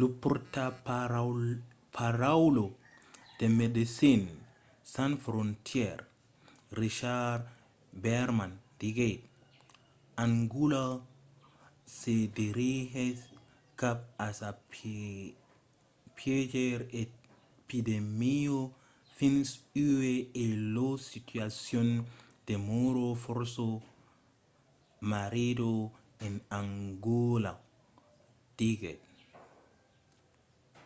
lo 0.00 0.06
pòrtaparaula 0.22 2.66
de 3.38 3.46
médecins 3.60 4.28
sans 4.92 5.20
frontières 5.26 6.06
richard 6.82 7.42
veerman 8.04 8.52
diguèt: 8.80 9.20
angòla 10.24 10.84
se 11.98 12.14
dirigís 12.38 13.18
cap 13.80 13.98
a 14.26 14.28
sa 14.38 14.50
piéger 16.16 16.78
epidèmia 17.04 18.58
fins 19.16 19.46
uèi 19.90 20.18
e 20.42 20.44
la 20.76 20.88
situacion 21.10 21.88
demòra 22.50 23.06
fòrça 23.24 23.66
marrida 25.12 25.70
en 26.26 26.34
angòla 26.60 27.52
diguèt 28.60 29.00